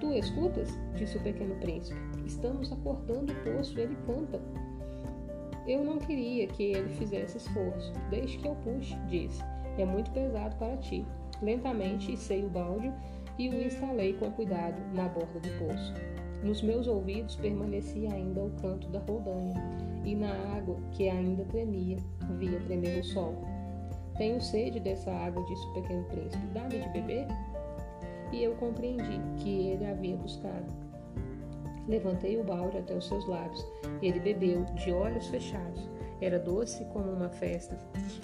Tu 0.00 0.12
escutas? 0.14 0.68
disse 0.94 1.16
o 1.16 1.22
pequeno 1.22 1.54
príncipe. 1.56 1.98
Estamos 2.26 2.72
acordando 2.72 3.32
o 3.32 3.36
poço, 3.44 3.78
ele 3.78 3.96
canta. 4.06 4.40
Eu 5.66 5.84
não 5.84 5.98
queria 5.98 6.46
que 6.48 6.62
ele 6.64 6.88
fizesse 6.88 7.36
esforço. 7.36 7.92
Deixe 8.10 8.38
que 8.38 8.48
eu 8.48 8.54
puxe, 8.56 8.96
disse. 9.08 9.42
É 9.78 9.84
muito 9.84 10.10
pesado 10.10 10.56
para 10.56 10.76
ti. 10.78 11.04
Lentamente 11.40 12.12
içei 12.12 12.44
o 12.44 12.48
balde 12.48 12.92
e 13.38 13.48
o 13.48 13.62
instalei 13.62 14.12
com 14.14 14.30
cuidado 14.32 14.80
na 14.94 15.08
borda 15.08 15.40
do 15.40 15.48
poço. 15.58 15.94
Nos 16.42 16.62
meus 16.62 16.86
ouvidos 16.88 17.36
permanecia 17.36 18.12
ainda 18.12 18.42
o 18.42 18.50
canto 18.60 18.88
da 18.88 18.98
roldanha, 18.98 19.54
e 20.04 20.14
na 20.14 20.32
água, 20.56 20.76
que 20.92 21.08
ainda 21.08 21.44
tremia, 21.44 21.96
via 22.38 22.60
tremer 22.60 23.00
o 23.00 23.04
sol. 23.04 23.34
Tenho 24.16 24.40
sede 24.40 24.80
dessa 24.80 25.10
água, 25.10 25.44
disse 25.46 25.66
o 25.68 25.74
pequeno 25.74 26.04
príncipe. 26.04 26.46
Dá-me 26.52 26.80
de 26.80 26.88
beber? 26.90 27.26
E 28.32 28.42
eu 28.42 28.54
compreendi 28.56 29.20
que 29.38 29.68
ele 29.68 29.86
havia 29.86 30.16
buscado. 30.16 30.66
Levantei 31.88 32.38
o 32.38 32.44
balde 32.44 32.78
até 32.78 32.94
os 32.94 33.06
seus 33.06 33.26
lábios. 33.26 33.64
Ele 34.00 34.20
bebeu, 34.20 34.64
de 34.76 34.92
olhos 34.92 35.26
fechados. 35.28 35.88
Era 36.20 36.38
doce 36.38 36.84
como 36.92 37.10
uma 37.10 37.28
festa. 37.28 37.76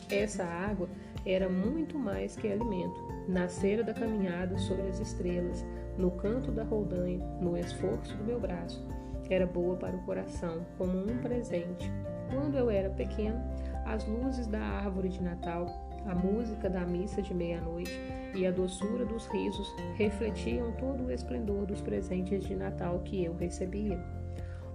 Essa 0.08 0.44
água 0.44 0.88
era 1.26 1.48
muito 1.48 1.98
mais 1.98 2.36
que 2.36 2.46
alimento. 2.46 3.00
Nascera 3.26 3.82
da 3.82 3.92
caminhada 3.92 4.56
sobre 4.58 4.86
as 4.88 5.00
estrelas, 5.00 5.64
no 5.96 6.10
canto 6.12 6.52
da 6.52 6.62
roldanha, 6.62 7.18
no 7.40 7.56
esforço 7.56 8.16
do 8.16 8.24
meu 8.24 8.38
braço. 8.38 8.86
Era 9.30 9.46
boa 9.46 9.76
para 9.76 9.96
o 9.96 10.02
coração, 10.02 10.64
como 10.76 10.98
um 10.98 11.18
presente. 11.18 11.90
Quando 12.32 12.56
eu 12.56 12.70
era 12.70 12.90
pequeno, 12.90 13.40
as 13.84 14.06
luzes 14.06 14.46
da 14.46 14.60
árvore 14.60 15.08
de 15.08 15.22
Natal, 15.22 15.66
a 16.06 16.14
música 16.14 16.68
da 16.70 16.86
missa 16.86 17.20
de 17.20 17.34
meia-noite 17.34 17.92
e 18.34 18.46
a 18.46 18.50
doçura 18.50 19.04
dos 19.04 19.26
risos 19.26 19.74
refletiam 19.96 20.72
todo 20.72 21.04
o 21.04 21.10
esplendor 21.10 21.66
dos 21.66 21.80
presentes 21.80 22.44
de 22.44 22.54
Natal 22.54 23.00
que 23.00 23.24
eu 23.24 23.34
recebia. 23.34 23.98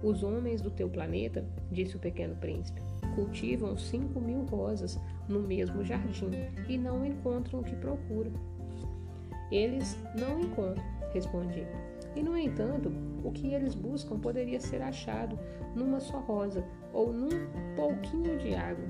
Os 0.02 0.22
homens 0.22 0.60
do 0.60 0.70
teu 0.70 0.88
planeta, 0.88 1.44
disse 1.70 1.96
o 1.96 2.00
pequeno 2.00 2.36
príncipe, 2.36 2.80
cultivam 3.14 3.76
cinco 3.76 4.20
mil 4.20 4.44
rosas 4.44 5.00
no 5.28 5.40
mesmo 5.40 5.82
jardim 5.84 6.30
e 6.68 6.76
não 6.76 7.04
encontram 7.04 7.60
o 7.60 7.64
que 7.64 7.74
procuram. 7.76 8.32
Eles 9.50 9.96
não 10.18 10.40
encontram, 10.40 10.84
respondi. 11.12 11.64
E, 12.14 12.22
no 12.22 12.36
entanto, 12.36 12.92
o 13.24 13.30
que 13.32 13.52
eles 13.52 13.74
buscam 13.74 14.18
poderia 14.18 14.60
ser 14.60 14.82
achado 14.82 15.38
numa 15.74 16.00
só 16.00 16.18
rosa 16.20 16.64
ou 16.92 17.12
num 17.12 17.30
pouquinho 17.74 18.38
de 18.38 18.54
água. 18.54 18.84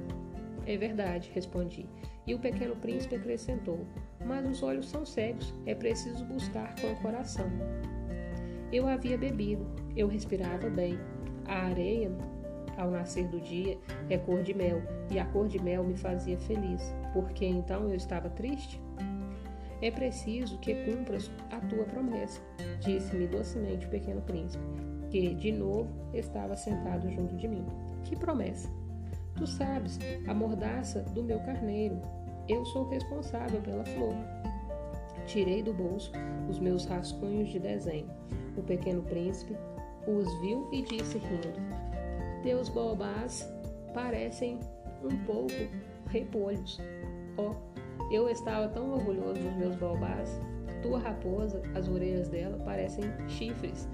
É 0.67 0.77
verdade, 0.77 1.31
respondi. 1.35 1.87
E 2.27 2.35
o 2.35 2.39
pequeno 2.39 2.77
príncipe 2.77 3.17
acrescentou: 3.17 3.87
Mas 4.25 4.49
os 4.49 4.63
olhos 4.63 4.89
são 4.89 5.05
cegos, 5.05 5.55
é 5.67 5.75
preciso 5.75 6.25
buscar 6.25 6.75
com 6.81 6.93
o 6.93 6.97
coração. 6.97 7.51
Eu 8.73 8.89
havia 8.89 9.17
bebido, 9.17 9.67
eu 9.97 10.09
respirava 10.09 10.69
bem. 10.69 10.99
A 11.47 11.67
areia, 11.67 12.11
ao 12.79 12.91
nascer 12.91 13.29
do 13.29 13.41
dia, 13.41 13.79
é 14.09 14.17
cor 14.17 14.43
de 14.43 14.55
mel, 14.55 14.83
e 15.11 15.19
a 15.19 15.27
cor 15.27 15.47
de 15.47 15.63
mel 15.63 15.85
me 15.85 15.97
fazia 15.97 16.39
feliz, 16.39 16.95
porque 17.13 17.45
então 17.45 17.89
eu 17.89 17.95
estava 17.95 18.31
triste? 18.31 18.81
É 19.85 19.91
preciso 19.91 20.57
que 20.61 20.75
cumpras 20.87 21.31
a 21.51 21.61
tua 21.61 21.85
promessa, 21.85 22.41
disse-me 22.81 23.27
docemente 23.27 23.85
o 23.85 23.91
pequeno 23.91 24.23
príncipe, 24.23 24.65
que 25.11 25.35
de 25.35 25.53
novo 25.53 25.91
estava 26.15 26.57
sentado 26.57 27.11
junto 27.11 27.37
de 27.37 27.47
mim. 27.47 27.67
Que 28.03 28.17
promessa? 28.17 28.67
Tu 29.37 29.47
sabes, 29.47 29.99
a 30.27 30.33
mordaça 30.33 31.01
do 31.01 31.23
meu 31.23 31.39
carneiro. 31.41 32.01
Eu 32.49 32.65
sou 32.65 32.89
responsável 32.89 33.61
pela 33.61 33.85
flor. 33.85 34.15
Tirei 35.27 35.63
do 35.63 35.75
bolso 35.75 36.13
os 36.49 36.59
meus 36.59 36.87
rascunhos 36.87 37.51
de 37.51 37.59
desenho. 37.59 38.09
O 38.57 38.63
pequeno 38.63 39.03
príncipe 39.03 39.55
os 40.07 40.41
viu 40.41 40.67
e 40.73 40.81
disse 40.81 41.19
rindo: 41.19 41.61
Teus 42.43 42.71
bobás 42.71 43.47
parecem 43.93 44.59
um 45.03 45.25
pouco 45.27 45.53
repolhos. 46.09 46.81
Oh, 47.37 47.55
eu 48.11 48.29
estava 48.29 48.69
tão 48.69 48.93
orgulhoso 48.93 49.41
dos 49.41 49.57
meus 49.57 49.77
baobás. 49.77 50.41
Tua 50.83 50.99
raposa, 50.99 51.63
as 51.75 51.89
orelhas 51.89 52.29
dela 52.29 52.59
parecem 52.65 53.05
chifres. 53.29 53.89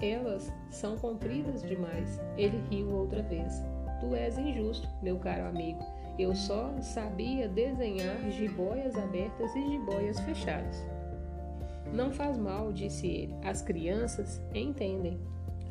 Elas 0.00 0.52
são 0.70 0.96
compridas 0.96 1.62
demais. 1.62 2.20
Ele 2.36 2.62
riu 2.70 2.90
outra 2.90 3.22
vez. 3.22 3.52
Tu 4.00 4.14
és 4.14 4.38
injusto, 4.38 4.88
meu 5.02 5.18
caro 5.18 5.46
amigo. 5.46 5.80
Eu 6.18 6.34
só 6.34 6.72
sabia 6.80 7.48
desenhar 7.48 8.18
jiboias 8.30 8.96
abertas 8.96 9.54
e 9.54 9.70
jiboias 9.70 10.18
fechadas. 10.20 10.84
Não 11.92 12.12
faz 12.12 12.36
mal, 12.36 12.72
disse 12.72 13.06
ele. 13.06 13.34
As 13.44 13.62
crianças 13.62 14.42
entendem. 14.54 15.18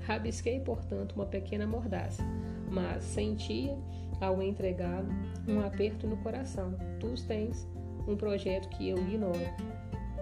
Rabisquei, 0.06 0.60
portanto, 0.62 1.14
uma 1.14 1.26
pequena 1.26 1.68
mordaça, 1.68 2.24
mas 2.72 3.04
sentia 3.04 3.78
ao 4.20 4.42
entregá-lo, 4.42 5.10
um 5.48 5.60
aperto 5.62 6.08
no 6.08 6.18
coração. 6.18 6.74
Tu 7.00 7.14
tens 7.28 7.68
um 8.08 8.16
projeto 8.16 8.70
que 8.70 8.90
eu 8.90 8.98
ignoro. 8.98 9.40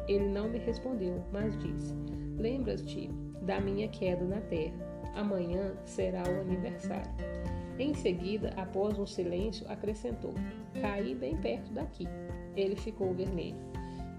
Ele 0.08 0.28
não 0.28 0.50
me 0.50 0.60
respondeu, 0.60 1.24
mas 1.32 1.58
disse: 1.60 1.94
Lembras-te 2.38 3.10
da 3.42 3.60
minha 3.60 3.88
queda 3.88 4.24
na 4.24 4.42
terra. 4.42 4.76
Amanhã 5.16 5.74
será 5.86 6.24
o 6.24 6.42
aniversário. 6.42 7.10
Em 7.78 7.94
seguida, 7.94 8.54
após 8.56 8.98
um 8.98 9.06
silêncio, 9.06 9.66
acrescentou: 9.70 10.34
Caí 10.82 11.16
bem 11.16 11.38
perto 11.38 11.72
daqui. 11.74 12.08
Ele 12.56 12.76
ficou 12.76 13.14
vermelho. 13.14 13.58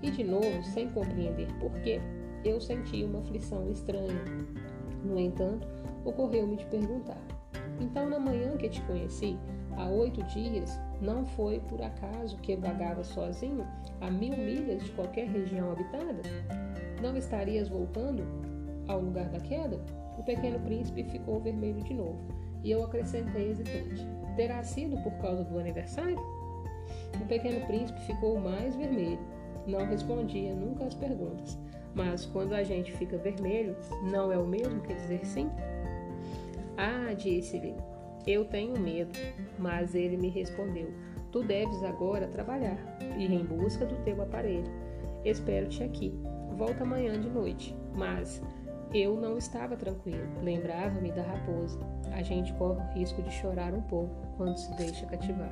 E 0.02 0.10
de 0.10 0.24
novo, 0.24 0.62
sem 0.62 0.90
compreender 0.90 1.48
por 1.58 1.72
quê, 1.80 2.00
eu 2.44 2.60
senti 2.60 3.02
uma 3.04 3.20
aflição 3.20 3.70
estranha. 3.70 4.24
No 5.02 5.18
entanto, 5.18 5.66
ocorreu-me 6.04 6.56
de 6.56 6.66
perguntar: 6.66 7.20
Então, 7.80 8.08
na 8.08 8.18
manhã 8.18 8.56
que 8.56 8.68
te 8.68 8.82
conheci, 8.82 9.38
há 9.76 9.88
oito 9.88 10.22
dias, 10.24 10.78
não 11.00 11.24
foi 11.24 11.60
por 11.60 11.80
acaso 11.82 12.36
que 12.38 12.56
vagava 12.56 13.04
sozinho 13.04 13.66
a 14.00 14.10
mil 14.10 14.36
milhas 14.36 14.82
de 14.82 14.90
qualquer 14.92 15.28
região 15.28 15.72
habitada? 15.72 16.22
Não 17.02 17.16
estarias 17.16 17.68
voltando 17.68 18.24
ao 18.88 19.00
lugar 19.00 19.28
da 19.28 19.40
queda? 19.40 19.80
O 20.18 20.22
pequeno 20.22 20.58
príncipe 20.60 21.04
ficou 21.04 21.40
vermelho 21.40 21.82
de 21.82 21.94
novo, 21.94 22.18
e 22.64 22.70
eu 22.70 22.82
acrescentei 22.82 23.50
hesitante: 23.50 24.06
Terá 24.36 24.62
sido 24.62 24.96
por 25.02 25.12
causa 25.18 25.44
do 25.44 25.58
aniversário? 25.58 26.18
O 27.20 27.26
pequeno 27.26 27.66
príncipe 27.66 28.00
ficou 28.00 28.38
mais 28.38 28.74
vermelho. 28.76 29.18
Não 29.66 29.86
respondia 29.86 30.54
nunca 30.54 30.84
às 30.84 30.94
perguntas. 30.94 31.58
Mas 31.94 32.26
quando 32.26 32.52
a 32.52 32.62
gente 32.62 32.92
fica 32.92 33.16
vermelho, 33.16 33.74
não 34.10 34.30
é 34.30 34.38
o 34.38 34.46
mesmo 34.46 34.80
que 34.82 34.94
dizer 34.94 35.24
sim? 35.24 35.50
Ah, 36.76 37.14
disse-lhe, 37.14 37.74
eu 38.26 38.44
tenho 38.44 38.78
medo. 38.78 39.12
Mas 39.58 39.94
ele 39.94 40.16
me 40.16 40.28
respondeu: 40.28 40.92
Tu 41.30 41.42
deves 41.42 41.82
agora 41.82 42.26
trabalhar, 42.28 42.78
ir 43.18 43.30
em 43.30 43.44
busca 43.44 43.84
do 43.84 43.96
teu 44.04 44.20
aparelho. 44.22 44.70
Espero-te 45.24 45.82
aqui. 45.82 46.12
Volta 46.56 46.82
amanhã 46.82 47.20
de 47.20 47.28
noite. 47.28 47.76
Mas 47.94 48.42
eu 48.92 49.20
não 49.20 49.36
estava 49.36 49.76
tranquilo. 49.76 50.26
Lembrava-me 50.42 51.12
da 51.12 51.22
raposa. 51.22 51.78
A 52.12 52.22
gente 52.22 52.52
corre 52.54 52.80
o 52.80 52.94
risco 52.94 53.22
de 53.22 53.30
chorar 53.30 53.74
um 53.74 53.82
pouco 53.82 54.14
quando 54.36 54.56
se 54.56 54.74
deixa 54.76 55.06
cativar. 55.06 55.50